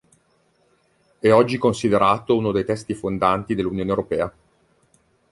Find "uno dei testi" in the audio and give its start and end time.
2.35-2.95